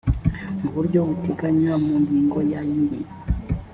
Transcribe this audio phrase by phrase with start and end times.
[0.61, 2.99] mu buryo buteganywa mu ngingo ya y iri